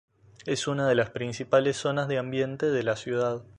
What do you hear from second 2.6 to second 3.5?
de la ciudad.